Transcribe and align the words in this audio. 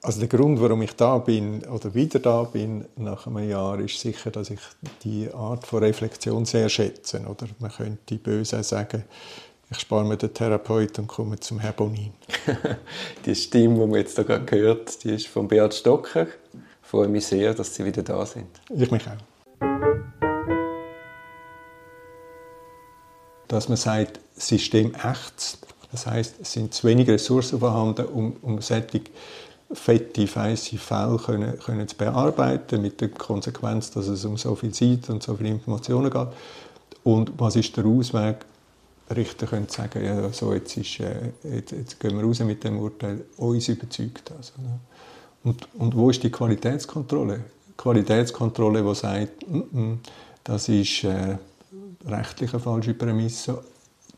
Also 0.00 0.20
der 0.20 0.28
Grund, 0.28 0.60
warum 0.60 0.82
ich 0.82 0.94
da 0.94 1.18
bin 1.18 1.64
oder 1.64 1.92
wieder 1.92 2.20
da 2.20 2.44
bin 2.44 2.84
nach 2.96 3.26
einem 3.26 3.48
Jahr, 3.48 3.80
ist 3.80 3.98
sicher, 3.98 4.30
dass 4.30 4.50
ich 4.50 4.60
die 5.02 5.28
Art 5.32 5.66
von 5.66 5.82
Reflexion 5.82 6.44
sehr 6.44 6.68
schätze. 6.68 7.20
Oder 7.28 7.48
man 7.58 7.72
könnte 7.72 8.14
böse 8.14 8.62
sagen, 8.62 9.04
ich 9.70 9.80
spare 9.80 10.04
mir 10.04 10.16
den 10.16 10.32
Therapeut 10.32 10.98
und 11.00 11.08
komme 11.08 11.38
zum 11.40 11.58
Herr 11.58 11.72
Bonin. 11.72 12.12
die 13.26 13.34
Stimme, 13.34 13.74
die 13.74 13.86
man 13.86 13.94
jetzt 13.98 14.16
da 14.16 14.22
gerade 14.22 14.44
gehört, 14.44 15.02
die 15.02 15.10
ist 15.10 15.26
von 15.26 15.48
Beat 15.48 15.74
Stocker. 15.74 16.28
Ich 16.82 16.88
freue 16.88 17.08
mich 17.08 17.26
sehr, 17.26 17.52
dass 17.52 17.74
Sie 17.74 17.84
wieder 17.84 18.02
da 18.02 18.24
sind. 18.24 18.46
Ich 18.70 18.90
mich 18.90 19.02
auch. 19.06 19.66
Dass 23.48 23.68
man 23.68 23.76
sagt, 23.76 24.20
System 24.36 24.94
ächzt. 24.94 25.58
Das 25.90 26.06
heißt, 26.06 26.36
es 26.40 26.52
sind 26.52 26.72
zu 26.72 26.86
wenige 26.86 27.12
Ressourcen 27.12 27.58
vorhanden, 27.58 28.06
um, 28.06 28.36
um 28.42 28.60
solche 28.60 29.02
fette, 29.72 30.26
feisse 30.26 30.78
Fälle 30.78 31.18
können, 31.18 31.58
können 31.58 31.86
zu 31.86 31.96
bearbeiten, 31.96 32.82
mit 32.82 33.00
der 33.00 33.10
Konsequenz, 33.10 33.90
dass 33.90 34.08
es 34.08 34.24
um 34.24 34.36
so 34.36 34.54
viel 34.54 34.72
Zeit 34.72 35.10
und 35.10 35.22
so 35.22 35.34
viele 35.34 35.50
Informationen 35.50 36.10
geht. 36.10 36.28
Und 37.04 37.32
was 37.38 37.56
ist 37.56 37.76
der 37.76 37.84
Ausweg? 37.84 38.44
Richter 39.14 39.46
können 39.46 39.68
sagen, 39.68 40.04
ja, 40.04 40.30
so, 40.32 40.52
jetzt, 40.52 40.76
ist, 40.76 41.00
äh, 41.00 41.32
jetzt, 41.44 41.72
jetzt, 41.72 42.00
gehen 42.00 42.16
wir 42.16 42.24
raus 42.24 42.40
mit 42.40 42.62
dem 42.64 42.78
Urteil, 42.78 43.24
uns 43.38 43.68
überzeugt 43.68 44.30
das. 44.36 44.52
Ne? 44.58 44.80
Und, 45.44 45.66
und 45.74 45.96
wo 45.96 46.10
ist 46.10 46.22
die 46.22 46.30
Qualitätskontrolle? 46.30 47.44
Qualitätskontrolle, 47.76 48.82
die 48.82 48.94
sagt, 48.94 49.48
mm 49.48 49.62
-mm, 49.72 49.96
das 50.44 50.68
ist 50.68 51.04
äh, 51.04 51.38
rechtlich 52.06 52.52
eine 52.52 52.60
falsche 52.60 52.94
Prämisse, 52.94 53.62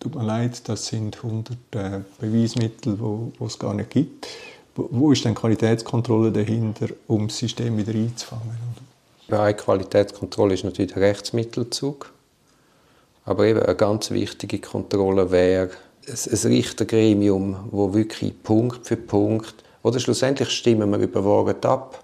tut 0.01 0.15
mir 0.15 0.25
leid, 0.25 0.69
das 0.69 0.87
sind 0.87 1.17
100 1.17 1.57
äh, 1.73 2.01
Beweismittel, 2.19 2.97
die 2.97 3.45
es 3.45 3.59
gar 3.59 3.75
nicht 3.75 3.91
gibt. 3.91 4.27
Wo, 4.91 5.13
ist 5.13 5.25
denn 5.25 5.35
Qualitätskontrolle 5.35 6.33
dahinter, 6.33 6.89
um 7.07 7.29
das 7.29 7.39
System 7.39 7.77
wieder 7.77 7.93
einzufangen? 7.93 8.59
Eine 9.29 9.55
Qualitätskontrolle 9.55 10.55
ist 10.55 10.65
natürlich 10.65 10.93
der 10.93 11.03
Rechtsmittelzug. 11.03 12.13
Aber 13.25 13.45
eben 13.47 13.61
eine 13.61 13.77
ganz 13.77 14.11
wichtige 14.11 14.59
Kontrolle 14.59 15.31
wäre 15.31 15.71
ein 16.09 16.39
Richtergremium, 16.49 17.57
wo 17.71 17.95
wirklich 17.95 18.43
Punkt 18.43 18.87
für 18.87 18.97
Punkt, 18.97 19.55
oder 19.83 20.01
schlussendlich 20.01 20.51
stimmen 20.51 20.91
wir 20.91 20.99
überwogen 20.99 21.57
ab, 21.63 22.03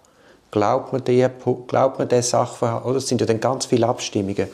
glaubt 0.51 0.93
man 0.93 1.05
die, 1.05 1.27
glaubt 1.67 1.99
man 1.99 2.09
den 2.09 2.23
Sachverhalt, 2.23 2.85
oder 2.85 2.97
es 2.97 3.09
sind 3.09 3.21
ja 3.21 3.27
dann 3.27 3.41
ganz 3.41 3.67
viele 3.67 3.87
Abstimmungen, 3.87 4.49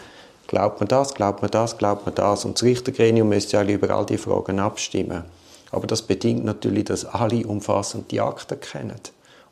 glaubt 0.46 0.80
man 0.80 0.88
das, 0.88 1.14
glaubt 1.14 1.42
man 1.42 1.50
das, 1.50 1.76
glaubt 1.76 2.06
man 2.06 2.14
das, 2.14 2.44
und 2.44 2.54
das 2.54 2.62
Richtergremium 2.62 3.28
müsste 3.28 3.56
ja 3.56 3.64
über 3.64 3.90
all 3.90 4.06
diese 4.06 4.22
Fragen 4.22 4.58
abstimmen. 4.58 5.24
Aber 5.72 5.86
das 5.86 6.02
bedingt 6.02 6.44
natürlich, 6.44 6.84
dass 6.84 7.04
alle 7.04 7.46
umfassend 7.46 8.10
die 8.10 8.20
Akten 8.20 8.60
kennen. 8.60 9.00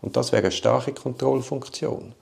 Und 0.03 0.17
das 0.17 0.33
wäre 0.33 0.43
eine 0.43 0.53
starke 0.53 0.93
Kontrollfunktion. 0.93 2.13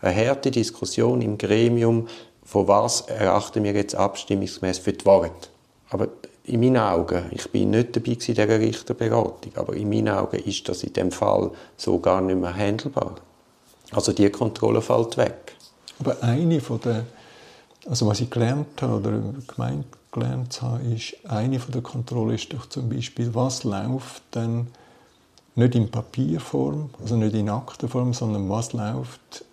Eine 0.00 0.26
harte 0.26 0.50
Diskussion 0.50 1.22
im 1.22 1.38
Gremium, 1.38 2.08
von 2.44 2.66
was 2.66 3.02
erachten 3.02 3.62
wir 3.62 3.72
jetzt 3.72 3.94
abstimmungsgemäß 3.94 4.78
für 4.78 4.92
die 4.92 5.06
Wahrheit. 5.06 5.50
Aber 5.90 6.08
in 6.44 6.60
meinen 6.60 6.78
Augen, 6.78 7.26
ich 7.30 7.50
bin 7.50 7.70
nicht 7.70 7.94
dabei 7.94 8.12
in 8.12 8.18
dieser 8.18 8.48
Richterberatung, 8.48 9.52
aber 9.54 9.74
in 9.74 9.88
meinen 9.88 10.08
Augen 10.08 10.38
ist 10.38 10.68
das 10.68 10.82
in 10.82 10.92
dem 10.92 11.12
Fall 11.12 11.50
so 11.76 12.00
gar 12.00 12.20
nicht 12.20 12.40
mehr 12.40 12.54
handelbar. 12.54 13.14
Also 13.92 14.12
die 14.12 14.28
Kontrolle 14.30 14.82
fällt 14.82 15.16
weg. 15.18 15.54
Aber 16.00 16.20
eine 16.22 16.60
von 16.60 16.80
der, 16.80 17.04
also 17.86 18.06
was 18.06 18.20
ich 18.20 18.30
gelernt 18.30 18.80
habe 18.80 18.94
oder 18.94 19.20
gemeint 19.46 19.86
gelernt 20.12 20.60
habe, 20.60 20.82
ist, 20.84 21.14
eine 21.28 21.58
von 21.58 21.72
der 21.72 21.82
Kontrolle 21.82 22.34
ist 22.34 22.52
doch 22.52 22.66
zum 22.66 22.88
Beispiel, 22.88 23.34
was 23.34 23.64
läuft 23.64 24.22
denn 24.34 24.68
nicht 25.54 25.74
in 25.74 25.90
Papierform, 25.90 26.90
also 27.00 27.16
nicht 27.16 27.34
in 27.34 27.48
Aktenform, 27.48 28.12
sondern 28.14 28.48
was 28.48 28.72
läuft 28.72 29.44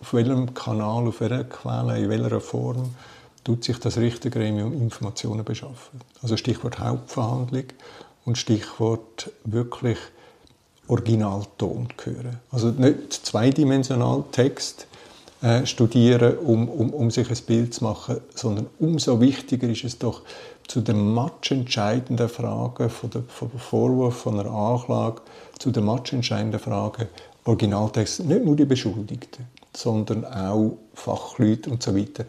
auf 0.00 0.14
welchem 0.14 0.52
Kanal, 0.54 1.06
auf 1.06 1.20
welcher 1.20 1.44
Quelle, 1.44 1.98
in 1.98 2.10
welcher 2.10 2.40
Form 2.40 2.94
tut 3.44 3.64
sich 3.64 3.78
das 3.78 3.96
Richtergremium 3.96 4.72
Informationen 4.72 5.44
beschaffen. 5.44 6.00
Also 6.22 6.36
Stichwort 6.36 6.78
Hauptverhandlung 6.78 7.64
und 8.24 8.38
Stichwort 8.38 9.30
wirklich 9.44 9.98
Originalton 10.88 11.88
hören. 12.02 12.40
Also 12.50 12.68
nicht 12.70 13.12
zweidimensional 13.12 14.24
Text 14.32 14.86
äh, 15.42 15.66
studieren, 15.66 16.38
um, 16.38 16.68
um, 16.68 16.90
um 16.90 17.10
sich 17.10 17.28
ein 17.28 17.38
Bild 17.46 17.74
zu 17.74 17.84
machen, 17.84 18.18
sondern 18.34 18.66
umso 18.78 19.20
wichtiger 19.20 19.68
ist 19.68 19.84
es 19.84 19.98
doch, 19.98 20.22
zu 20.68 20.80
den 20.80 21.12
matchentscheidenden 21.12 22.28
Fragen 22.28 22.88
von 22.88 23.10
der, 23.10 23.22
von 23.22 23.50
der 23.50 23.60
Vorwurf, 23.60 24.16
von 24.18 24.38
einer 24.38 24.50
Anklage, 24.50 25.22
zu 25.58 25.70
den 25.70 25.84
matchentscheidenden 25.84 26.60
Fragen 26.60 27.08
Originaltext, 27.44 28.20
nicht 28.24 28.44
nur 28.44 28.54
die 28.54 28.64
Beschuldigten, 28.64 29.46
sondern 29.74 30.24
auch 30.24 30.76
Fachleute 30.94 31.70
und 31.70 31.82
so 31.82 31.96
weiter. 31.96 32.24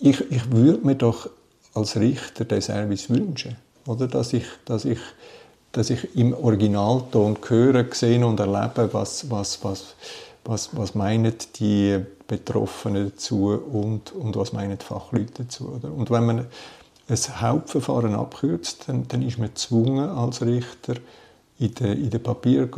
Ich, 0.00 0.20
ich 0.30 0.50
würde 0.50 0.84
mir 0.84 0.96
doch 0.96 1.30
als 1.74 1.96
Richter 1.96 2.44
den 2.44 2.60
Service 2.60 3.08
wünschen, 3.10 3.56
oder? 3.86 4.08
Dass, 4.08 4.32
ich, 4.32 4.46
dass, 4.64 4.84
ich, 4.84 4.98
dass 5.70 5.90
ich 5.90 6.16
im 6.16 6.34
Originalton 6.34 7.38
höre, 7.46 7.84
sehe 7.92 8.26
und 8.26 8.40
erlebe, 8.40 8.92
was, 8.92 9.30
was, 9.30 9.62
was, 9.62 9.94
was, 10.48 10.74
was 10.74 10.94
meinen 10.94 11.34
die 11.56 11.98
Betroffenen 12.26 13.10
dazu 13.10 13.50
und, 13.50 14.12
und 14.12 14.34
was 14.34 14.54
meinen 14.54 14.78
die 14.78 14.84
Fachleute 14.84 15.44
dazu. 15.44 15.68
Oder? 15.76 15.92
Und 15.92 16.10
wenn 16.10 16.24
man 16.24 16.46
ein 17.08 17.40
Hauptverfahren 17.40 18.14
abkürzt, 18.14 18.88
dann, 18.88 19.06
dann 19.08 19.20
ist 19.22 19.38
man 19.38 19.48
gezwungen 19.48 20.08
als 20.08 20.40
Richter 20.40 20.94
in 21.58 21.74
den, 21.74 22.02
in 22.04 22.10
den 22.10 22.22
Papier 22.22 22.68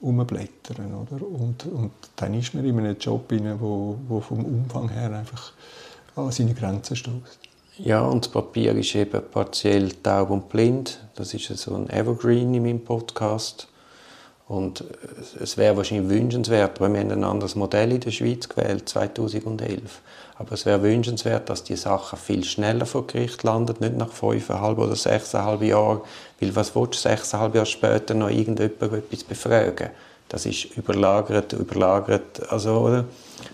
umblättern. 0.00 0.94
Oder? 0.94 1.24
Und, 1.24 1.64
und 1.66 1.92
dann 2.16 2.34
ist 2.34 2.54
man 2.54 2.64
in 2.64 2.76
einem 2.76 2.98
Job, 2.98 3.28
der 3.28 3.60
wo, 3.60 3.96
wo 4.08 4.20
vom 4.20 4.44
Umfang 4.44 4.88
her 4.88 5.12
einfach 5.16 5.52
an 6.16 6.32
seine 6.32 6.54
Grenzen 6.54 6.96
stößt. 6.96 7.38
Ja, 7.78 8.02
und 8.02 8.24
das 8.24 8.32
Papier 8.32 8.74
ist 8.74 8.96
eben 8.96 9.22
partiell 9.30 9.92
taub 10.02 10.30
und 10.30 10.48
blind. 10.48 11.00
Das 11.14 11.32
ist 11.34 11.46
so 11.56 11.74
ein 11.76 11.88
Evergreen 11.88 12.52
in 12.52 12.64
meinem 12.64 12.84
Podcast. 12.84 13.68
Und 14.52 14.84
es 15.40 15.56
wäre 15.56 15.78
wahrscheinlich 15.78 16.10
wünschenswert, 16.10 16.78
weil 16.78 16.92
wir 16.92 17.00
haben 17.00 17.10
ein 17.10 17.24
anderes 17.24 17.54
Modell 17.54 17.90
in 17.92 18.00
der 18.00 18.10
Schweiz 18.10 18.50
gewählt, 18.50 18.86
2011. 18.86 20.02
Aber 20.36 20.52
es 20.52 20.66
wäre 20.66 20.82
wünschenswert, 20.82 21.48
dass 21.48 21.64
die 21.64 21.74
Sachen 21.74 22.18
viel 22.18 22.44
schneller 22.44 22.84
vor 22.84 23.06
Gericht 23.06 23.44
landen, 23.44 23.76
nicht 23.80 23.96
nach 23.96 24.12
fünfeinhalb 24.12 24.76
oder 24.76 24.94
sechseinhalb 24.94 25.62
Jahren. 25.62 26.02
Weil 26.38 26.54
was 26.54 26.76
willst 26.76 26.96
du 26.96 27.08
sechseinhalb 27.08 27.54
Jahre 27.54 27.64
später 27.64 28.12
noch 28.12 28.28
irgendjemand 28.28 28.92
etwas 28.92 29.24
befragen? 29.24 29.88
Das 30.28 30.44
ist 30.44 30.76
überlagert, 30.76 31.54
überlagert, 31.54 32.42
also, 32.52 32.72
oder? 32.72 33.04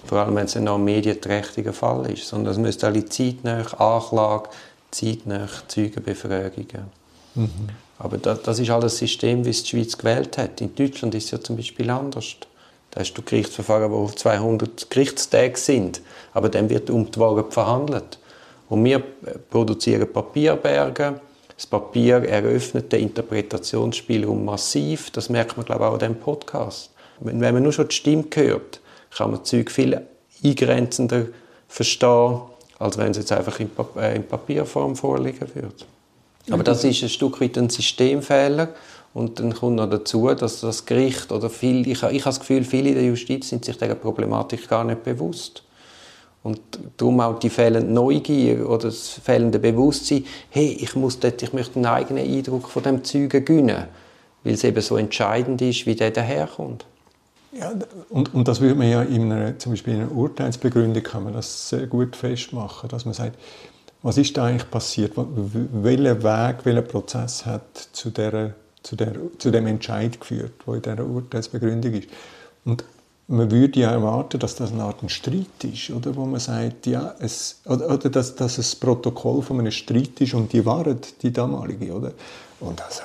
Vor 0.05 0.19
allem, 0.19 0.35
wenn 0.35 0.47
es 0.47 0.57
noch 0.57 0.75
ein 0.75 0.85
medienträchtiger 0.85 1.73
Fall 1.73 2.11
ist. 2.11 2.27
Sondern 2.27 2.55
es 2.55 2.59
müsste 2.59 2.89
alle 2.89 3.05
zeitnah 3.05 3.65
Anklage, 3.79 4.49
zeitnah 4.91 5.49
Zeugenbefragungen. 5.69 6.91
Mhm. 7.37 7.69
Aber 7.99 8.19
das, 8.19 8.43
das 8.43 8.59
ist 8.59 8.71
alles 8.71 8.99
System, 8.99 9.45
wie 9.45 9.51
es 9.51 9.63
die 9.65 9.71
Schweiz 9.71 9.99
gewählt 9.99 10.39
hat. 10.39 10.61
In 10.61 10.75
Deutschland 10.75 11.15
ist 11.15 11.27
es 11.27 11.31
ja 11.33 11.41
zum 11.41 11.57
Beispiel 11.57 11.91
anders. 11.91 12.37
Da 12.91 13.01
hast 13.01 13.13
du 13.15 13.23
Gerichtsverfahren, 13.23 13.91
die 13.91 13.97
auf 13.97 14.15
200 14.15 14.91
Gerichtstage 14.91 15.59
sind. 15.59 16.01
Aber 16.33 16.49
dann 16.49 16.71
wird 16.71 16.91
um 16.91 17.11
die 17.11 17.19
Wahrheit 17.19 17.53
verhandelt. 17.53 18.19
Und 18.69 18.85
wir 18.85 19.03
produzieren 19.51 20.13
Papierberge. 20.13 21.21
Das 21.57 21.67
Papier 21.67 22.17
eröffnet 22.23 22.93
den 22.93 23.03
Interpretationsspielraum 23.03 24.45
massiv. 24.45 25.11
Das 25.11 25.29
merkt 25.29 25.57
man, 25.57 25.67
glaube 25.67 25.85
ich, 25.85 25.89
auch 25.89 25.93
an 25.95 25.99
diesem 25.99 26.21
Podcast. 26.21 26.91
Wenn 27.21 27.41
man 27.41 27.63
nur 27.63 27.73
schon 27.73 27.89
die 27.89 27.97
Stimme 27.97 28.25
hört, 28.33 28.81
kann 29.17 29.33
man 29.33 29.45
Zeug 29.45 29.71
viel 29.71 30.01
eingrenzender 30.45 31.27
verstehen, 31.67 32.43
als 32.79 32.97
wenn 32.97 33.11
es 33.11 33.17
jetzt 33.17 33.33
einfach 33.33 33.59
in, 33.59 33.71
äh, 33.97 34.21
Papierform 34.21 34.95
vorliegen 34.95 35.49
würde. 35.53 35.85
Aber 36.51 36.63
das 36.63 36.85
ist 36.85 37.03
ein 37.03 37.09
Stück 37.09 37.41
weit 37.41 37.59
ein 37.59 37.71
Systemfehler. 37.71 38.69
Und 39.15 39.41
dann 39.41 39.55
kommt 39.55 39.77
noch 39.77 39.89
dazu, 39.89 40.29
dass 40.35 40.61
das 40.61 40.85
Gericht 40.85 41.33
oder 41.33 41.51
viel, 41.51 41.81
ich, 41.89 42.03
ich 42.03 42.03
habe 42.03 42.19
das 42.23 42.41
Gefühl, 42.41 42.63
viele 42.65 42.91
in 42.91 42.95
der 42.95 43.05
Justiz 43.05 43.49
sind 43.49 43.65
sich 43.65 43.77
dieser 43.77 43.95
Problematik 43.95 44.69
gar 44.69 44.85
nicht 44.85 45.03
bewusst. 45.03 45.63
Und 46.43 46.61
darum 46.97 47.21
auch 47.21 47.39
die 47.39 47.51
fehlende 47.51 47.93
Neugier 47.93 48.69
oder 48.69 48.85
das 48.85 49.09
fehlende 49.09 49.59
Bewusstsein, 49.59 50.25
hey, 50.51 50.77
ich, 50.81 50.95
muss 50.95 51.19
dort, 51.19 51.43
ich 51.43 51.53
möchte 51.53 51.77
einen 51.77 51.87
eigenen 51.87 52.25
Eindruck 52.25 52.69
von 52.69 52.83
dem 52.83 53.03
Zeugen 53.03 53.45
gewinnen, 53.45 53.85
weil 54.45 54.55
es 54.55 54.63
eben 54.63 54.81
so 54.81 54.97
entscheidend 54.97 55.61
ist, 55.63 55.85
wie 55.87 55.97
der 55.97 56.11
daherkommt. 56.11 56.87
Ja, 57.53 57.73
und, 58.11 58.35
und 58.35 58.47
das 58.47 58.61
würde 58.61 58.75
man 58.75 58.89
ja 58.89 59.03
in 59.03 59.33
einer, 59.33 59.59
zum 59.59 59.73
Beispiel 59.73 59.95
in 59.95 60.03
einer 60.03 60.13
Urteilsbegründung 60.13 61.03
kann 61.03 61.25
man 61.25 61.33
das 61.33 61.71
sehr 61.71 61.87
gut 61.87 62.15
festmachen, 62.15 62.89
dass 62.89 63.05
man 63.05 63.15
sagt, 63.15 63.37
was 64.03 64.19
ist 64.19 64.37
da 64.37 64.45
eigentlich 64.47 64.71
passiert? 64.71 65.13
Welcher 65.17 66.23
Weg, 66.23 66.65
welcher 66.65 66.83
Prozess 66.83 67.45
hat 67.45 67.89
zu, 67.93 68.11
der, 68.11 68.55
zu, 68.83 68.97
der, 68.97 69.15
zu 69.39 69.51
dem 69.51 69.67
Entscheid 69.67 70.21
geführt, 70.21 70.53
wo 70.67 70.75
in 70.75 70.83
dieser 70.83 71.05
Urteilsbegründung 71.05 71.95
ist? 71.95 72.09
Und 72.65 72.85
man 73.29 73.51
würde 73.51 73.81
ja 73.81 73.91
erwarten, 73.91 74.39
dass 74.39 74.55
das 74.55 74.73
eine 74.73 74.85
Art 74.85 75.03
ein 75.03 75.09
Streit 75.09 75.63
ist, 75.63 75.91
oder? 75.91 76.17
wo 76.17 76.25
man 76.25 76.41
sagt, 76.41 76.87
ja, 76.87 77.15
es, 77.19 77.61
oder, 77.67 77.91
oder 77.91 78.09
dass, 78.09 78.35
dass 78.35 78.57
es 78.57 78.75
Protokoll 78.75 79.43
von 79.43 79.59
einem 79.61 79.71
Streit 79.71 80.21
ist 80.21 80.35
und 80.35 80.53
die 80.53 80.65
Wahrheit, 80.65 81.23
die 81.23 81.33
damalige. 81.33 81.93
Oder? 81.93 82.13
Und 82.61 82.83
also, 82.83 83.03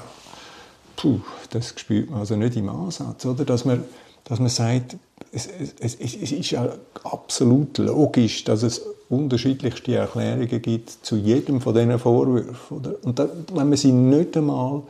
puh, 0.96 1.19
das 1.50 1.74
spürt 1.75 2.10
man 2.10 2.22
also 2.22 2.36
nicht 2.36 2.56
im 2.56 2.69
Ansatz, 2.69 3.25
oder? 3.25 3.44
Dass 3.44 3.66
man, 3.66 3.84
dass 4.24 4.39
man 4.39 4.50
sagt, 4.50 4.96
es, 5.31 5.50
es, 5.80 5.96
es 5.96 6.31
ist 6.31 6.51
ja 6.51 6.69
absolut 7.04 7.78
logisch, 7.80 8.46
dass 8.46 8.63
es 8.63 8.81
unterschiedlichste 9.13 9.95
Erklärungen 9.95 10.62
gibt 10.62 10.89
zu 10.89 11.15
jedem 11.15 11.62
von 11.62 11.74
diesen 11.74 12.00
Vorwürfen. 12.00 12.77
Oder? 12.77 12.95
Und 13.04 13.19
da, 13.19 13.27
wenn 13.54 13.69
man 13.69 13.77
sie 13.77 13.92
nicht 13.92 14.36
einmal 14.38 14.81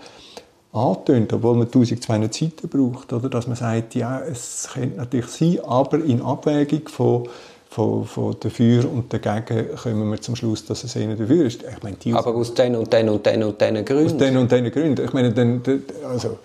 antönt, 0.71 1.31
obwohl 1.33 1.55
man 1.55 1.67
1200 1.67 2.33
Seiten 2.33 2.67
braucht, 2.67 3.13
oder? 3.13 3.29
dass 3.29 3.47
man 3.47 3.55
sagt, 3.55 3.95
ja, 3.95 4.19
es 4.19 4.69
könnte 4.73 4.97
natürlich 4.97 5.27
sein, 5.27 5.59
aber 5.65 6.03
in 6.03 6.21
Abwägung 6.21 6.87
von 6.87 7.27
von, 7.73 8.05
von 8.05 8.35
dafür 8.39 8.89
und 8.89 9.11
dagegen 9.11 9.75
kommen 9.75 10.11
wir 10.11 10.21
zum 10.21 10.35
Schluss, 10.35 10.63
dass 10.65 10.83
es 10.83 10.95
eher 10.95 11.15
dafür 11.15 11.45
ist. 11.45 11.63
Ich 11.63 11.81
meine, 11.81 11.95
die 11.97 12.13
aber 12.13 12.35
aus 12.35 12.53
den 12.53 12.75
und 12.75 12.93
den 12.93 13.09
und 13.09 13.25
den 13.25 13.43
und 13.43 13.59
den 13.59 13.83
Gründen? 13.83 14.05
Aus 14.05 14.17
den 14.17 14.37
und 14.37 14.51
den 14.51 14.71
Gründen. 14.71 15.03
Ich 15.03 15.13
meine, 15.13 15.33
dann, 15.33 15.61
also, 16.07 16.37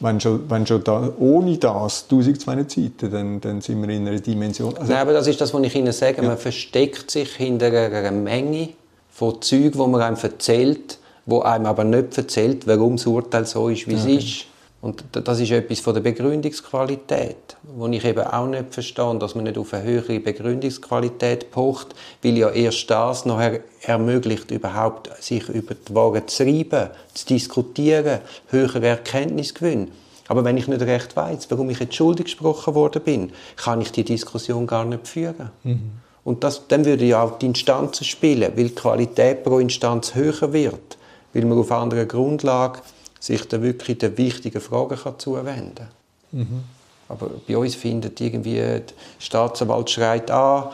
wenn 0.00 0.20
schon, 0.20 0.50
wenn 0.50 0.66
schon 0.66 0.82
da, 0.84 1.12
ohne 1.18 1.56
das 1.58 2.04
1200 2.04 2.70
Seiten, 2.70 3.10
dann, 3.10 3.40
dann 3.40 3.60
sind 3.60 3.80
wir 3.82 3.94
in 3.94 4.06
einer 4.06 4.18
Dimension. 4.18 4.76
Also, 4.76 4.92
Nein, 4.92 5.02
aber 5.02 5.12
das 5.12 5.26
ist 5.26 5.40
das, 5.40 5.54
was 5.54 5.62
ich 5.62 5.74
Ihnen 5.74 5.92
sage. 5.92 6.22
Ja. 6.22 6.28
Man 6.28 6.38
versteckt 6.38 7.10
sich 7.10 7.34
hinter 7.34 7.66
einer 7.66 8.10
Menge 8.10 8.70
von 9.10 9.40
Zeugen, 9.40 9.72
die 9.72 9.78
man 9.78 10.00
einem 10.00 10.16
erzählt, 10.20 10.98
wo 11.26 11.40
einem 11.40 11.66
aber 11.66 11.84
nicht 11.84 12.18
erzählt, 12.18 12.66
warum 12.66 12.96
das 12.96 13.06
Urteil 13.06 13.46
so 13.46 13.68
ist, 13.68 13.86
wie 13.86 13.92
ja, 13.92 13.98
es 13.98 14.06
ist. 14.06 14.44
Und 14.84 15.02
das 15.12 15.40
ist 15.40 15.50
etwas 15.50 15.80
von 15.80 15.94
der 15.94 16.02
Begründungsqualität, 16.02 17.56
wo 17.62 17.86
ich 17.86 18.04
eben 18.04 18.22
auch 18.22 18.46
nicht 18.46 18.66
verstehe, 18.70 19.16
dass 19.18 19.34
man 19.34 19.44
nicht 19.44 19.56
auf 19.56 19.72
eine 19.72 19.82
höhere 19.82 20.20
Begründungsqualität 20.20 21.50
pocht, 21.50 21.94
weil 22.22 22.36
ja 22.36 22.50
erst 22.50 22.90
das 22.90 23.24
nachher 23.24 23.60
ermöglicht, 23.80 24.50
überhaupt 24.50 25.08
sich 25.22 25.48
über 25.48 25.74
die 25.74 25.94
Wahrheit 25.94 26.28
zu 26.28 26.44
schreiben, 26.44 26.90
zu 27.14 27.24
diskutieren, 27.24 28.18
höhere 28.48 28.86
Erkenntnisgewinn. 28.86 29.90
Aber 30.28 30.44
wenn 30.44 30.58
ich 30.58 30.68
nicht 30.68 30.82
recht 30.82 31.16
weiß, 31.16 31.50
warum 31.50 31.70
ich 31.70 31.80
jetzt 31.80 31.94
schuldig 31.94 32.26
gesprochen 32.26 32.74
worden 32.74 33.00
bin, 33.02 33.32
kann 33.56 33.80
ich 33.80 33.90
die 33.90 34.04
Diskussion 34.04 34.66
gar 34.66 34.84
nicht 34.84 35.08
führen. 35.08 35.48
Mhm. 35.62 35.92
Und 36.24 36.44
das, 36.44 36.68
dann 36.68 36.84
würde 36.84 37.06
ja 37.06 37.22
auch 37.22 37.38
die 37.38 37.46
Instanzen 37.46 38.04
spielen, 38.04 38.52
weil 38.54 38.68
die 38.68 38.74
Qualität 38.74 39.44
pro 39.44 39.60
Instanz 39.60 40.14
höher 40.14 40.52
wird, 40.52 40.98
weil 41.32 41.46
man 41.46 41.58
auf 41.58 41.72
anderer 41.72 42.04
Grundlage 42.04 42.80
sich 43.24 43.48
dann 43.48 43.62
wirklich 43.62 43.98
den 43.98 44.18
wichtigen 44.18 44.60
Fragen 44.60 44.98
kann 44.98 45.18
zuwenden 45.18 45.74
kann. 45.74 45.88
Mhm. 46.32 46.64
Aber 47.08 47.30
bei 47.46 47.56
uns 47.56 47.74
findet 47.74 48.20
irgendwie, 48.20 48.56
der 48.56 48.82
Staatsanwalt 49.18 49.88
schreit 49.88 50.30
A, 50.30 50.72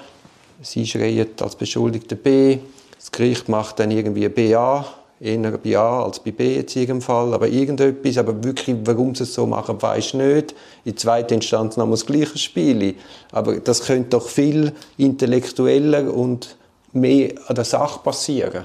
sie 0.61 0.85
schreien 0.85 1.29
als 1.41 1.55
Beschuldigte 1.55 2.17
B, 2.17 2.58
das 2.97 3.12
Gericht 3.12 3.49
macht 3.49 3.79
dann 3.79 3.93
irgendwie 3.93 4.29
BA, 4.29 4.85
eher 5.20 5.58
bei 5.58 5.79
A 5.79 6.02
als 6.02 6.19
bei 6.19 6.32
B 6.32 6.56
jetzt 6.56 6.75
in 6.75 6.82
jedem 6.82 7.00
Fall, 7.00 7.32
aber 7.35 7.47
irgendetwas, 7.47 8.19
aber 8.19 8.43
wirklich, 8.43 8.76
warum 8.85 9.14
sie 9.14 9.23
es 9.23 9.35
so 9.35 9.46
machen, 9.46 9.81
weiß 9.81 10.06
ich 10.06 10.14
nicht. 10.14 10.55
In 10.85 10.96
zweiter 10.96 11.37
Instanz 11.37 11.76
noch 11.76 11.88
das 11.88 12.05
gleiche 12.05 12.38
Spiel. 12.38 12.96
Aber 13.31 13.61
das 13.61 13.85
könnte 13.85 14.11
doch 14.11 14.29
viel 14.29 14.73
intellektueller 14.96 16.12
und 16.12 16.56
mehr 16.93 17.35
an 17.46 17.55
der 17.55 17.64
Sache 17.64 18.00
passieren. 18.03 18.64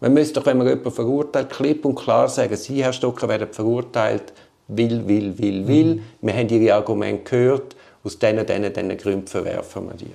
Man 0.00 0.14
müsste 0.14 0.40
doch, 0.40 0.46
wenn 0.46 0.56
man 0.56 0.66
jemanden 0.66 0.90
verurteilt, 0.90 1.50
klipp 1.50 1.84
und 1.84 1.94
klar 1.94 2.28
sagen, 2.28 2.56
Sie, 2.56 2.82
Herr 2.82 2.92
Stocker, 2.92 3.28
werden 3.28 3.48
verurteilt, 3.52 4.32
will, 4.68 5.06
will, 5.06 5.36
will, 5.38 5.66
will. 5.66 5.94
Mhm. 5.96 6.02
Wir 6.22 6.34
haben 6.34 6.48
Ihre 6.48 6.74
Argumente 6.74 7.24
gehört, 7.24 7.76
aus 8.02 8.18
diesen, 8.18 8.46
diesen, 8.46 8.72
diesen 8.72 8.96
Gründen 8.96 9.26
verwerfen 9.26 9.86
wir 9.88 9.94
die. 9.94 10.06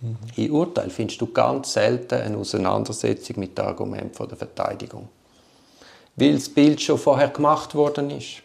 Mhm. 0.00 0.16
Im 0.36 0.54
Urteil 0.54 0.90
findest 0.90 1.20
du 1.20 1.26
ganz 1.26 1.72
selten 1.72 2.14
eine 2.14 2.36
Auseinandersetzung 2.36 3.38
mit 3.38 3.56
dem 3.56 3.64
Argument 3.64 4.18
der 4.18 4.36
Verteidigung. 4.36 5.08
Weil 6.16 6.34
das 6.34 6.48
Bild 6.48 6.80
schon 6.80 6.98
vorher 6.98 7.28
gemacht 7.28 7.74
worden 7.74 8.10
ist. 8.10 8.42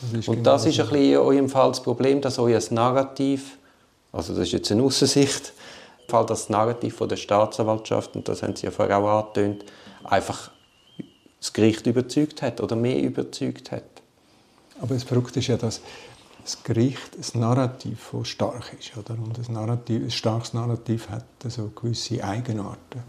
Das 0.00 0.20
ist 0.20 0.28
und 0.28 0.36
genau 0.36 0.50
das 0.50 0.66
ist 0.66 0.80
ein 0.80 0.88
bisschen 0.88 1.12
in 1.12 1.16
eurem 1.16 1.48
Fall 1.48 1.68
das 1.68 1.82
Problem, 1.82 2.20
dass 2.20 2.38
euer 2.38 2.60
Narrativ, 2.70 3.56
also 4.12 4.34
das 4.34 4.48
ist 4.48 4.52
jetzt 4.52 4.72
eine 4.72 4.82
Aussicht, 4.82 5.52
Fall 6.08 6.26
das 6.26 6.48
Narrativ 6.48 6.96
von 6.96 7.08
der 7.08 7.16
Staatsanwaltschaft, 7.16 8.16
und 8.16 8.28
das 8.28 8.42
haben 8.42 8.56
Sie 8.56 8.66
ja 8.66 8.70
vorher 8.70 8.98
auch 8.98 9.26
angetönt, 9.26 9.64
einfach 10.04 10.50
das 11.40 11.52
Gericht 11.52 11.86
überzeugt 11.86 12.42
hat 12.42 12.60
oder 12.60 12.76
mehr 12.76 13.00
überzeugt 13.02 13.72
hat. 13.72 13.84
Aber 14.80 14.94
das 14.94 15.04
Verrückte 15.04 15.40
ist 15.40 15.48
ja, 15.48 15.56
dass 15.56 15.80
das 16.42 16.62
Gericht 16.62 17.16
ein 17.16 17.40
Narrativ, 17.40 18.10
das 18.12 18.28
stark 18.28 18.72
ist. 18.78 18.96
Oder? 18.96 19.14
Und 19.14 19.38
ein, 19.38 19.54
Narrativ, 19.54 20.02
ein 20.02 20.10
starkes 20.10 20.54
Narrativ 20.54 21.08
hat 21.08 21.24
so 21.48 21.68
gewisse 21.68 22.22
Eigenarten. 22.22 23.02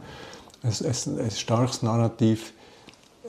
Ein, 0.62 0.72
ein, 0.72 1.20
ein 1.20 1.32
starkes 1.32 1.82
Narrativ 1.82 2.54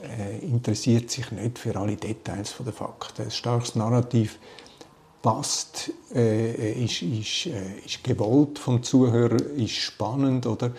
äh, 0.01 0.39
interessiert 0.39 1.09
sich 1.09 1.31
nicht 1.31 1.57
für 1.59 1.75
alle 1.75 1.95
Details 1.95 2.55
der 2.63 2.73
Fakten. 2.73 3.23
Ein 3.23 3.31
starkes 3.31 3.75
Narrativ 3.75 4.37
passt, 5.25 5.89
äh, 6.13 6.83
ist, 6.83 7.01
ist, 7.01 7.47
äh, 7.47 7.79
ist 7.83 8.03
gewollt 8.03 8.59
vom 8.59 8.83
Zuhörer, 8.83 9.41
ist 9.57 9.73
spannend. 9.73 10.45
Oder? 10.45 10.69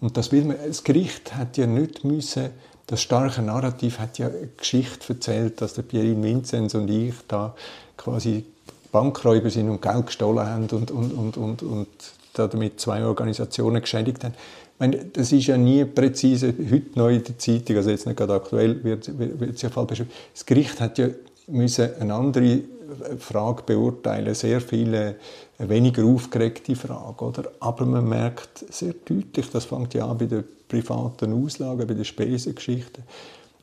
Und 0.00 0.16
das, 0.16 0.30
will 0.30 0.44
man, 0.44 0.58
das 0.64 0.84
Gericht 0.84 1.34
hat 1.34 1.56
ja 1.56 1.66
nicht 1.66 2.04
müssen, 2.04 2.50
das 2.86 3.02
starke 3.02 3.42
Narrativ 3.42 3.98
hat 3.98 4.18
ja 4.18 4.28
eine 4.28 4.48
Geschichte 4.56 5.12
erzählt, 5.12 5.60
dass 5.60 5.74
der 5.74 5.82
Pierin 5.82 6.22
Vinzenz 6.22 6.74
und 6.74 6.88
ich 6.88 7.14
da 7.26 7.56
quasi 7.96 8.44
Bankräuber 8.92 9.50
sind 9.50 9.68
und 9.68 9.82
Geld 9.82 10.06
gestohlen 10.06 10.46
haben 10.46 10.68
und, 10.68 10.92
und, 10.92 11.12
und, 11.12 11.36
und, 11.36 11.62
und 11.64 11.88
damit 12.34 12.78
zwei 12.78 13.04
Organisationen 13.04 13.80
geschädigt 13.80 14.22
haben. 14.22 14.34
Ich 14.74 14.78
meine, 14.78 15.04
das 15.04 15.32
ist 15.32 15.48
ja 15.48 15.56
nie 15.56 15.84
präzise, 15.84 16.54
heute 16.70 16.90
neu 16.94 17.16
in 17.16 17.24
der 17.24 17.38
Zeitung, 17.38 17.76
also 17.76 17.90
jetzt 17.90 18.06
nicht 18.06 18.16
gerade 18.16 18.34
aktuell, 18.34 18.84
wird, 18.84 19.08
es 19.08 19.62
ja 19.62 19.68
falsch 19.68 19.88
beschrieben. 19.88 20.10
Das 20.32 20.46
Gericht 20.46 20.80
hat 20.80 20.96
ja 20.98 21.08
müssen 21.48 21.94
eine 22.00 22.14
andere 22.14 22.60
Frage 23.18 23.62
beurteilen, 23.64 24.34
sehr 24.34 24.60
viele 24.60 25.16
weniger 25.58 26.04
aufgeregte 26.04 26.76
Fragen. 26.76 27.24
Oder? 27.24 27.50
Aber 27.60 27.86
man 27.86 28.08
merkt 28.08 28.64
sehr 28.72 28.94
deutlich, 29.04 29.50
das 29.50 29.64
fängt 29.64 29.94
ja 29.94 30.06
an 30.06 30.18
bei 30.18 30.26
den 30.26 30.44
privaten 30.68 31.32
Auslagen, 31.44 31.86
bei 31.86 31.94
den 31.94 32.04
Spesengeschichten, 32.04 33.04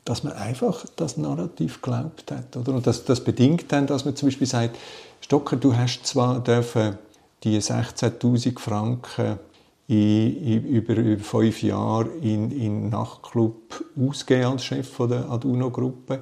dass 0.04 0.22
man 0.22 0.34
einfach 0.34 0.84
das 0.96 1.16
Narrativ 1.16 1.80
geglaubt 1.80 2.30
hat. 2.30 2.56
Oder? 2.56 2.74
Und 2.74 2.86
das, 2.86 3.04
das 3.04 3.22
bedingt 3.22 3.70
dann, 3.72 3.86
dass 3.86 4.04
man 4.04 4.16
zum 4.16 4.28
Beispiel 4.28 4.46
sagt, 4.46 4.76
Stocker, 5.20 5.56
du 5.56 5.74
hast 5.76 6.06
zwar 6.06 6.40
dürfen 6.40 6.98
die 7.44 7.60
16'000 7.60 8.58
Franken 8.58 9.38
in, 9.86 10.64
über, 10.64 10.96
über 10.96 11.22
fünf 11.22 11.62
Jahre 11.62 12.08
in, 12.22 12.50
in 12.50 12.88
Nachtclub 12.88 13.84
ausgegeben 14.00 14.52
als 14.52 14.64
Chef 14.64 14.88
von 14.88 15.10
der 15.10 15.28
Aduno-Gruppe. 15.28 16.20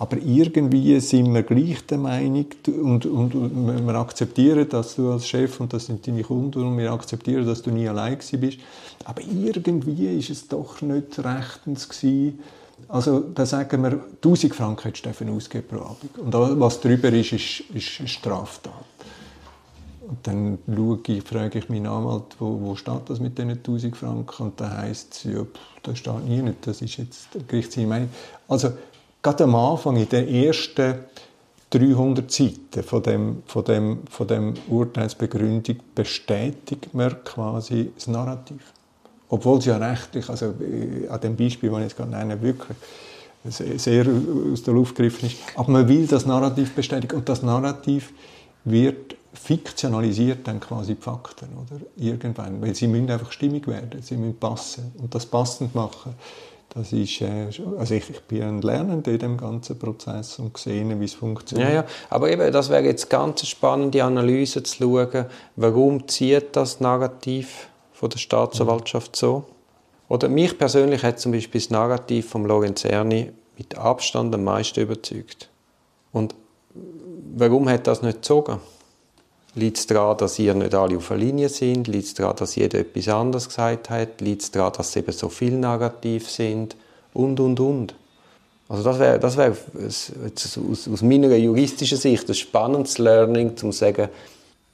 Aber 0.00 0.16
irgendwie 0.16 0.98
sind 0.98 1.32
wir 1.32 1.44
gleich 1.44 1.86
der 1.86 1.98
Meinung 1.98 2.46
und, 2.66 3.06
und, 3.06 3.34
und 3.34 3.86
wir 3.86 3.94
akzeptieren, 3.94 4.68
dass 4.68 4.96
du 4.96 5.12
als 5.12 5.28
Chef 5.28 5.60
und 5.60 5.72
das 5.72 5.86
sind 5.86 6.04
deine 6.06 6.24
Kunden 6.24 6.66
und 6.66 6.76
wir 6.76 6.92
akzeptieren, 6.92 7.46
dass 7.46 7.62
du 7.62 7.70
nie 7.70 7.88
allein 7.88 8.18
bist. 8.18 8.58
Aber 9.04 9.22
irgendwie 9.22 10.18
ist 10.18 10.30
es 10.30 10.48
doch 10.48 10.82
nicht 10.82 11.18
rechtens 11.18 11.88
gewesen. 11.88 12.40
Also 12.88 13.20
da 13.20 13.46
sagen 13.46 13.82
wir, 13.82 14.04
1000 14.16 14.54
Franken 14.54 14.82
hättest 14.82 15.20
du 15.20 15.32
ausgeben 15.32 15.68
pro 15.68 15.76
Abend. 15.76 16.18
Und 16.18 16.60
was 16.60 16.80
darüber 16.80 17.12
ist, 17.12 17.32
ist, 17.32 17.62
ist 17.72 18.08
Straftat. 18.08 18.83
Und 20.06 20.18
dann 20.26 20.58
schaue 20.66 20.98
ich, 21.06 21.22
frage 21.22 21.58
ich 21.58 21.68
meinen 21.68 21.86
Anwalt, 21.86 22.36
wo, 22.38 22.60
wo 22.60 22.76
steht 22.76 23.08
das 23.08 23.20
mit 23.20 23.38
diesen 23.38 23.50
1000 23.50 23.96
Franken? 23.96 24.42
Und 24.42 24.60
da 24.60 24.76
heisst 24.76 25.14
es, 25.14 25.24
ja, 25.24 25.42
pff, 25.42 25.58
das 25.82 25.98
steht 25.98 26.24
nie 26.26 26.42
nicht, 26.42 26.66
das 26.66 26.82
ist 26.82 26.96
jetzt 26.98 27.28
gerichtsliche 27.48 27.88
Meinung. 27.88 28.10
Also 28.46 28.72
gerade 29.22 29.44
am 29.44 29.54
Anfang, 29.54 29.96
in 29.96 30.08
den 30.08 30.28
ersten 30.28 30.96
300 31.70 32.30
Seiten 32.30 32.82
von 32.82 33.02
dem, 33.02 33.42
von 33.46 33.64
dem, 33.64 33.98
von 34.08 34.28
dem 34.28 34.54
Urteilsbegründung 34.68 35.76
bestätigt 35.94 36.92
man 36.92 37.24
quasi 37.24 37.90
das 37.94 38.06
Narrativ. 38.06 38.72
Obwohl 39.28 39.58
es 39.58 39.64
ja 39.64 39.78
rechtlich, 39.78 40.28
also 40.28 40.54
äh, 40.60 41.08
an 41.08 41.20
dem 41.20 41.34
Beispiel, 41.34 41.70
das 41.70 41.78
ich 41.78 41.84
jetzt 41.84 41.96
gerade 41.96 42.10
nenne, 42.10 42.40
wirklich 42.40 42.76
sehr 43.46 44.06
aus 44.52 44.62
der 44.62 44.74
Luft 44.74 44.94
gegriffen 44.94 45.26
ist. 45.26 45.36
Aber 45.56 45.70
man 45.70 45.88
will 45.88 46.06
das 46.06 46.24
Narrativ 46.24 46.74
bestätigen. 46.74 47.16
Und 47.16 47.28
das 47.28 47.42
Narrativ 47.42 48.12
wird 48.64 49.16
fiktionalisiert 49.34 50.46
dann 50.46 50.60
quasi 50.60 50.94
die 50.94 51.02
Fakten, 51.02 51.48
oder? 51.56 51.80
Irgendwann. 51.96 52.62
Weil 52.62 52.74
sie 52.74 52.86
müssen 52.86 53.10
einfach 53.10 53.32
stimmig 53.32 53.66
werden, 53.66 54.00
sie 54.00 54.16
müssen 54.16 54.38
passen. 54.38 54.92
Und 54.98 55.14
das 55.14 55.26
passend 55.26 55.74
machen, 55.74 56.14
das 56.74 56.92
ist, 56.92 57.20
äh, 57.20 57.48
also 57.78 57.94
ich, 57.94 58.10
ich 58.10 58.20
bin 58.22 58.42
ein 58.42 58.62
Lernender 58.62 59.12
in 59.12 59.18
dem 59.18 59.36
ganzen 59.36 59.78
Prozess 59.78 60.38
und 60.40 60.54
gesehen, 60.54 61.00
wie 61.00 61.04
es 61.04 61.14
funktioniert. 61.14 61.68
Ja, 61.68 61.74
ja. 61.76 61.84
Aber 62.10 62.30
eben, 62.30 62.52
das 62.52 62.68
wäre 62.68 62.84
jetzt 62.84 63.08
ganz 63.08 63.46
spannende 63.46 64.02
Analyse 64.02 64.62
zu 64.62 64.76
schauen, 64.76 65.26
warum 65.56 66.08
zieht 66.08 66.56
das 66.56 66.80
Narrativ 66.80 67.68
von 67.92 68.10
der 68.10 68.18
Staatsanwaltschaft 68.18 69.14
so? 69.14 69.44
Oder 70.08 70.28
mich 70.28 70.58
persönlich 70.58 71.02
hat 71.02 71.20
zum 71.20 71.32
Beispiel 71.32 71.60
das 71.60 71.70
Narrativ 71.70 72.28
von 72.28 72.44
Lorenzerni 72.44 73.32
mit 73.56 73.78
Abstand 73.78 74.34
am 74.34 74.44
meisten 74.44 74.80
überzeugt. 74.80 75.48
Und 76.12 76.34
warum 77.36 77.68
hat 77.68 77.86
das 77.86 78.02
nicht 78.02 78.16
gezogen? 78.16 78.60
Liegt 79.56 79.78
es 79.78 79.86
daran, 79.86 80.18
dass 80.18 80.38
ihr 80.38 80.54
nicht 80.54 80.74
alle 80.74 80.96
auf 80.96 81.08
der 81.08 81.16
Linie 81.16 81.48
sind? 81.48 81.86
Liegt 81.86 82.06
es 82.06 82.14
daran, 82.14 82.36
dass 82.36 82.56
jeder 82.56 82.80
etwas 82.80 83.08
anderes 83.08 83.48
gesagt 83.48 83.88
hat? 83.88 84.20
Liegt 84.20 84.42
es 84.42 84.50
daran, 84.50 84.72
dass 84.76 84.96
eben 84.96 85.12
so 85.12 85.28
viel 85.28 85.52
negativ 85.52 86.28
sind? 86.28 86.76
Und, 87.12 87.38
und, 87.38 87.60
und. 87.60 87.94
Also 88.68 88.82
das 88.82 88.98
wäre 88.98 89.18
das 89.20 89.36
wär 89.36 89.54
aus, 89.86 90.12
aus 90.90 91.02
meiner 91.02 91.36
juristischen 91.36 91.98
Sicht 91.98 92.28
ein 92.28 92.34
spannendes 92.34 92.98
Learning, 92.98 93.50
um 93.50 93.56
zu 93.56 93.72
sagen, 93.72 94.08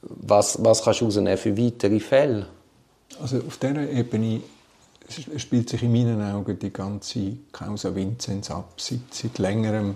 was, 0.01 0.63
was 0.63 0.83
kannst 0.83 1.01
du 1.01 1.11
für 1.11 1.57
weitere 1.57 1.99
Fälle? 1.99 2.47
Also 3.21 3.37
auf 3.37 3.57
dieser 3.57 3.89
Ebene 3.89 4.41
spielt 5.37 5.69
sich 5.69 5.83
in 5.83 5.91
meinen 5.91 6.21
Augen 6.21 6.57
die 6.57 6.71
ganze 6.71 7.37
Causa 7.51 7.93
Vinzenz 7.93 8.49
ab, 8.49 8.73
seit, 8.77 8.99
seit 9.11 9.37
längerem. 9.37 9.95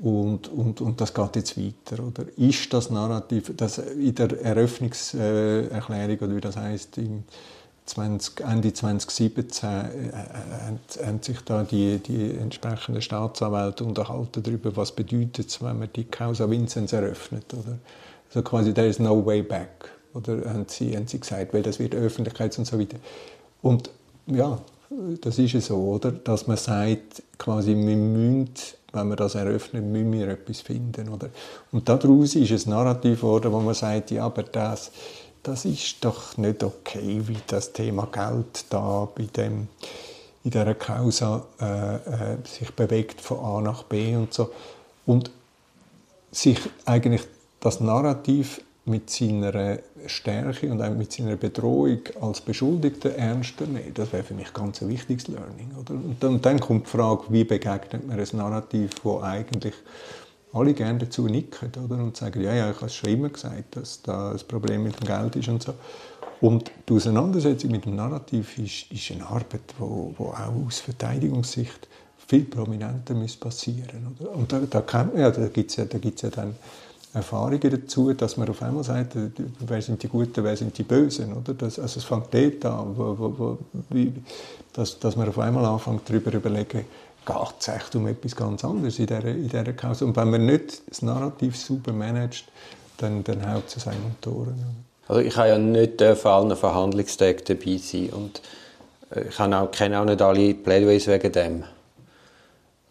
Und, 0.00 0.46
und, 0.48 0.80
und 0.80 1.00
das 1.00 1.12
geht 1.12 1.36
jetzt 1.36 1.58
weiter. 1.58 2.04
Oder? 2.04 2.24
Ist 2.36 2.72
das 2.72 2.90
Narrativ, 2.90 3.52
das 3.56 3.78
in 3.78 4.14
der 4.14 4.40
Eröffnungserklärung, 4.44 6.18
oder 6.18 6.36
wie 6.36 6.40
das 6.40 6.56
heißt, 6.56 6.98
im 6.98 7.24
20, 7.88 8.40
Ende 8.40 8.72
2017 8.72 9.68
äh, 9.68 9.82
äh, 9.82 11.06
haben 11.06 11.22
sich 11.22 11.40
da 11.40 11.62
die, 11.64 11.98
die 11.98 12.36
entsprechenden 12.36 13.02
Staatsanwälte 13.02 13.82
unterhalten 13.84 14.42
darüber, 14.42 14.76
was 14.76 14.92
bedeutet 14.92 15.48
es, 15.48 15.62
wenn 15.62 15.78
man 15.78 15.88
die 15.96 16.04
Causa 16.04 16.48
Vinzenz 16.48 16.92
eröffnet. 16.92 17.52
Oder? 17.54 17.78
Also 18.28 18.42
quasi, 18.42 18.72
there 18.72 18.86
is 18.86 18.98
no 18.98 19.24
way 19.24 19.42
back. 19.42 19.90
Oder 20.14 20.48
haben 20.50 20.66
sie, 20.68 20.94
haben 20.96 21.06
sie 21.06 21.18
gesagt, 21.18 21.54
weil 21.54 21.62
das 21.62 21.78
wird 21.78 21.94
Öffentlichkeit 21.94 22.56
und 22.58 22.66
so 22.66 22.78
weiter. 22.78 22.98
Und 23.62 23.90
ja, 24.26 24.60
das 25.20 25.38
ist 25.38 25.54
es 25.54 25.66
so, 25.66 25.76
oder? 25.76 26.12
Dass 26.12 26.46
man 26.46 26.56
sagt, 26.56 27.22
quasi, 27.38 27.74
wir 27.74 27.96
müssen, 27.96 28.50
wenn 28.92 29.08
wir 29.08 29.16
das 29.16 29.34
eröffnen, 29.34 29.92
müssen 29.92 30.12
wir 30.12 30.28
etwas 30.28 30.60
finden, 30.60 31.08
oder? 31.08 31.28
Und 31.72 31.88
daraus 31.88 32.34
ist 32.34 32.66
ein 32.66 32.70
Narrativ 32.70 33.20
geworden, 33.20 33.52
wo 33.52 33.60
man 33.60 33.74
sagt, 33.74 34.10
ja, 34.10 34.24
aber 34.24 34.42
das, 34.44 34.90
das 35.42 35.64
ist 35.64 36.04
doch 36.04 36.36
nicht 36.36 36.62
okay, 36.62 37.22
wie 37.26 37.36
das 37.46 37.72
Thema 37.72 38.08
Geld 38.10 38.64
da 38.70 39.08
bei 39.14 39.24
dem, 39.24 39.68
in 40.44 40.50
dieser 40.50 40.74
Causa 40.74 41.44
äh, 41.60 41.96
äh, 41.96 42.36
sich 42.44 42.74
bewegt 42.74 43.20
von 43.20 43.38
A 43.38 43.60
nach 43.60 43.82
B 43.82 44.16
und 44.16 44.32
so. 44.32 44.50
Und 45.04 45.30
sich 46.30 46.58
eigentlich 46.84 47.22
das 47.60 47.80
Narrativ 47.80 48.60
mit 48.88 49.10
seiner 49.10 49.78
Stärke 50.06 50.70
und 50.70 50.82
auch 50.82 50.94
mit 50.94 51.12
seiner 51.12 51.36
Bedrohung 51.36 52.00
als 52.20 52.40
Beschuldigter 52.40 53.10
ernster 53.10 53.66
nehmen. 53.66 53.92
Das 53.94 54.12
wäre 54.12 54.24
für 54.24 54.34
mich 54.34 54.52
ganz 54.52 54.82
ein 54.82 54.88
wichtiges 54.88 55.28
Learning. 55.28 55.70
Oder? 55.78 55.94
Und, 55.94 56.44
dann, 56.44 56.60
kommt 56.60 56.86
die 56.86 56.90
Frage, 56.90 57.24
wie 57.28 57.44
begegnet 57.44 58.06
man 58.06 58.18
ein 58.18 58.26
Narrativ, 58.32 58.90
wo 59.02 59.20
eigentlich 59.20 59.74
alle 60.52 60.72
gerne 60.72 60.98
dazu 60.98 61.26
nicken 61.26 61.70
oder? 61.84 62.02
und 62.02 62.16
sagen, 62.16 62.42
ja, 62.42 62.54
ja, 62.54 62.70
ich 62.70 62.76
habe 62.76 62.86
es 62.86 62.94
schon 62.94 63.10
immer 63.10 63.28
gesagt, 63.28 63.76
dass 63.76 64.02
da 64.02 64.32
ein 64.32 64.40
Problem 64.48 64.84
mit 64.84 64.98
dem 65.00 65.06
Geld 65.06 65.36
ist 65.36 65.48
und 65.48 65.62
so. 65.62 65.74
Und 66.40 66.70
die 66.88 66.92
Auseinandersetzung 66.92 67.70
mit 67.70 67.84
dem 67.84 67.96
Narrativ 67.96 68.58
ist, 68.58 68.90
ist 68.92 69.10
eine 69.10 69.26
Arbeit, 69.26 69.74
wo, 69.78 70.14
wo 70.16 70.26
auch 70.26 70.66
aus 70.66 70.78
Verteidigungssicht 70.80 71.88
viel 72.28 72.44
prominenter 72.44 73.14
muss 73.14 73.36
passieren 73.36 74.14
oder? 74.20 74.34
Und 74.34 74.52
da, 74.52 74.60
da, 74.60 75.10
ja, 75.16 75.30
da 75.30 75.48
gibt 75.48 75.70
es 75.70 75.76
ja, 75.76 75.84
ja 75.84 76.30
dann 76.30 76.54
Erfahrungen 77.14 77.70
dazu, 77.70 78.12
dass 78.12 78.36
man 78.36 78.48
auf 78.48 78.62
einmal 78.62 78.84
sagt, 78.84 79.16
äh, 79.16 79.30
wer 79.60 79.82
sind 79.82 80.02
die 80.02 80.08
Guten, 80.08 80.44
wer 80.44 80.56
sind 80.56 80.76
die 80.76 80.82
Bösen. 80.82 81.32
Oder? 81.32 81.54
Das, 81.54 81.78
also 81.78 81.98
es 81.98 82.04
fängt 82.04 82.32
dort 82.32 82.64
an, 82.66 82.96
wo, 82.96 83.18
wo, 83.18 83.34
wo, 83.38 83.58
wie, 83.90 84.12
dass, 84.72 84.98
dass 84.98 85.16
man 85.16 85.28
auf 85.28 85.38
einmal 85.38 85.64
anfängt, 85.64 86.02
darüber 86.08 86.32
überlegen, 86.32 86.84
geht 87.26 87.54
es 87.58 87.68
echt 87.68 87.94
um 87.96 88.06
etwas 88.06 88.36
ganz 88.36 88.64
anderes 88.64 88.98
in 88.98 89.06
dieser, 89.06 89.24
in 89.24 89.48
dieser 89.48 89.72
Causa. 89.72 90.04
Und 90.04 90.16
wenn 90.16 90.30
man 90.30 90.46
nicht 90.46 90.82
das 90.88 91.02
Narrativ 91.02 91.56
super 91.56 91.92
managt, 91.92 92.44
dann, 92.98 93.24
dann 93.24 93.52
haut 93.52 93.64
es 93.74 93.86
einen 93.86 94.16
um. 94.26 94.54
Also 95.06 95.22
ich 95.22 95.36
habe 95.36 95.48
ja 95.48 95.58
nicht 95.58 96.02
vor 96.16 96.32
allen 96.32 96.54
Verhandlungstagen 96.54 97.42
dabei 97.46 97.78
sein 97.78 98.10
und 98.10 98.42
äh, 99.14 99.28
ich 99.28 99.40
auch, 99.40 99.70
kenne 99.70 100.00
auch 100.00 100.04
nicht 100.04 100.20
alle 100.20 100.54
Plädoyers 100.54 101.06
wegen 101.06 101.32
dem. 101.32 101.64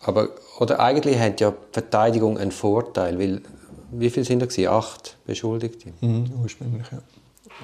Aber 0.02 0.30
oder 0.60 0.80
eigentlich 0.80 1.20
hat 1.20 1.40
ja 1.40 1.52
die 1.52 1.74
Verteidigung 1.74 2.38
einen 2.38 2.52
Vorteil, 2.52 3.20
weil 3.20 3.42
wie 3.91 4.10
viele 4.10 4.25
sind 4.25 4.41
da 4.41 4.72
Acht 4.72 5.17
Beschuldigte? 5.25 5.94
Mhm, 6.01 6.32
ursprünglich, 6.41 6.88
ja. 6.91 7.00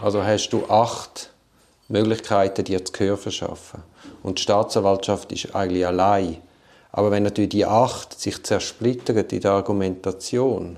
Also 0.02 0.24
hast 0.24 0.50
du 0.50 0.66
acht 0.68 1.30
Möglichkeiten, 1.88 2.64
dir 2.64 2.80
das 2.80 2.92
Gehör 2.92 3.18
verschaffen. 3.18 3.84
Und 4.24 4.40
die 4.40 4.44
Staatsanwaltschaft 4.44 5.32
ist 5.32 5.54
eigentlich 5.54 5.86
allein. 5.86 6.38
Aber 6.92 7.12
wenn 7.12 7.24
natürlich 7.24 7.50
die 7.50 7.66
acht 7.66 8.20
sich 8.20 8.42
zersplittern 8.44 9.18
in 9.18 9.42
der 9.42 9.52
Argumentation, 9.52 10.78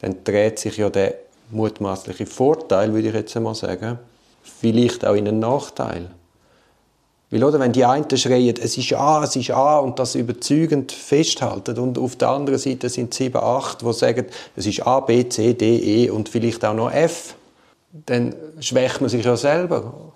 dann 0.00 0.24
dreht 0.24 0.58
sich 0.58 0.76
ja 0.76 0.90
der 0.90 1.14
mutmaßliche 1.50 2.26
Vorteil, 2.26 2.92
würde 2.92 3.08
ich 3.08 3.14
jetzt 3.14 3.36
einmal 3.36 3.54
sagen, 3.54 3.98
vielleicht 4.42 5.04
auch 5.04 5.14
in 5.14 5.28
einen 5.28 5.38
Nachteil. 5.38 6.10
Weil, 7.30 7.44
oder, 7.44 7.60
wenn 7.60 7.72
die 7.72 7.84
einen 7.84 8.16
schreien, 8.16 8.56
es 8.60 8.76
ist 8.76 8.92
A, 8.92 9.22
es 9.22 9.36
ist 9.36 9.50
A 9.52 9.78
und 9.78 9.98
das 9.98 10.16
überzeugend 10.16 10.90
festhalten 10.90 11.78
und 11.78 11.96
auf 11.96 12.16
der 12.16 12.30
anderen 12.30 12.58
Seite 12.58 12.88
sind 12.88 13.14
sieben, 13.14 13.36
acht, 13.36 13.82
die 13.82 13.92
sagen, 13.92 14.26
es 14.56 14.66
ist 14.66 14.84
A, 14.84 15.00
B, 15.00 15.28
C, 15.28 15.54
D, 15.54 15.76
E 15.76 16.10
und 16.10 16.28
vielleicht 16.28 16.64
auch 16.64 16.74
noch 16.74 16.90
F, 16.90 17.36
dann 18.06 18.34
schwächt 18.58 19.00
man 19.00 19.10
sich 19.10 19.24
ja 19.24 19.36
selber. 19.36 20.12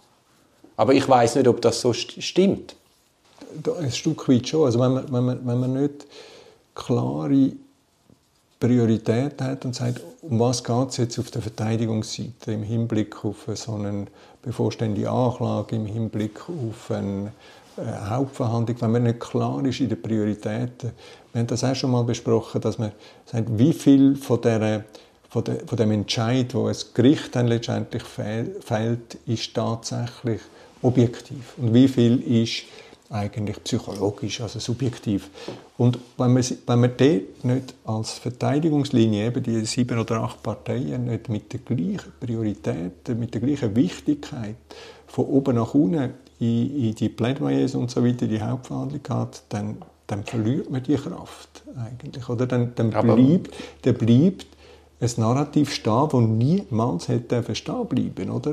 Aber 0.77 0.93
ich 0.93 1.09
weiß 1.09 1.37
nicht, 1.37 1.47
ob 1.47 1.61
das 1.61 1.81
so 1.81 1.93
stimmt. 1.93 2.75
Ein 3.79 3.93
Stück 3.93 4.29
weit 4.29 4.49
schon. 4.49 4.67
Also 4.67 4.81
wenn 4.81 4.93
man, 4.95 5.13
wenn 5.13 5.25
man, 5.25 5.47
wenn 5.47 5.61
man 5.61 5.73
nicht 5.83 6.07
klare 6.75 7.53
Priorität 8.67 9.41
hat 9.43 9.65
und 9.65 9.75
sagt, 9.75 10.01
um 10.23 10.41
was 10.41 10.65
geht 10.65 10.89
es 10.89 10.97
jetzt 10.97 11.19
auf 11.19 11.31
der 11.31 11.43
Verteidigungsseite 11.43 12.53
im 12.53 12.63
Hinblick 12.63 13.25
auf 13.25 13.47
so 13.55 13.75
eine 13.75 14.07
bevorstehende 14.43 15.09
Anklage, 15.09 15.77
im 15.77 15.87
Hinblick 15.87 16.41
auf 16.49 16.91
eine 16.91 17.33
äh, 17.77 18.09
Hauptverhandlung, 18.09 18.81
wenn 18.81 18.93
man 18.93 19.03
nicht 19.03 19.21
klar 19.21 19.63
ist 19.67 19.81
in 19.81 19.91
den 19.91 20.01
Prioritäten. 20.01 20.93
Wir 21.33 21.41
haben 21.41 21.47
das 21.47 21.63
auch 21.63 21.75
schon 21.75 21.91
mal 21.91 22.05
besprochen, 22.05 22.61
dass 22.63 22.79
man 22.79 22.93
sagt, 23.27 23.49
wie 23.59 23.73
viel 23.73 24.17
von, 24.17 24.41
der, 24.41 24.85
von, 25.29 25.45
dem 25.45 25.91
Entscheid, 25.91 26.55
wo 26.55 26.69
das 26.69 26.95
Gericht 26.95 27.37
dann 27.37 27.49
letztendlich 27.49 28.03
fällt, 28.03 29.19
ist 29.27 29.53
tatsächlich 29.53 30.41
objektiv 30.81 31.55
und 31.59 31.75
wie 31.75 31.89
viel 31.89 32.21
ist 32.43 32.65
eigentlich 33.11 33.63
psychologisch, 33.65 34.41
also 34.41 34.59
subjektiv. 34.59 35.31
Und 35.77 35.99
wenn 36.17 36.33
man, 36.33 36.45
wenn 36.67 36.81
man 36.81 36.91
dort 36.97 37.45
nicht 37.45 37.75
als 37.85 38.13
Verteidigungslinie, 38.13 39.27
eben 39.27 39.43
die 39.43 39.65
sieben 39.67 39.99
oder 39.99 40.23
acht 40.23 40.43
Parteien, 40.43 41.05
nicht 41.05 41.29
mit 41.29 41.53
der 41.53 41.61
gleichen 41.61 42.13
Priorität, 42.19 43.09
mit 43.09 43.35
der 43.35 43.41
gleichen 43.41 43.77
Wichtigkeit 43.77 44.57
von 45.07 45.27
oben 45.27 45.57
nach 45.57 45.75
unten 45.75 46.15
in, 46.41 46.89
in 46.89 46.95
die 46.95 47.09
Plädoyers 47.09 47.75
und 47.75 47.91
so 47.91 48.05
weiter, 48.05 48.27
die 48.27 48.41
Hauptverhandlung 48.41 49.03
hat, 49.09 49.43
dann, 49.51 49.77
dann 50.07 50.25
verliert 50.25 50.71
man 50.71 50.83
die 50.83 50.97
Kraft 50.97 51.63
eigentlich. 51.77 52.29
Oder? 52.29 52.47
Dann, 52.47 52.75
dann, 52.75 52.91
bleibt, 52.91 53.55
dann 53.83 53.95
bleibt 53.95 54.47
ein 55.01 55.11
Narrativ 55.17 55.73
stehen, 55.73 56.09
das 56.11 56.21
niemals 56.21 57.09
hätte 57.09 57.55
stehen 57.55 57.87
bleiben 57.87 58.31
oder? 58.31 58.53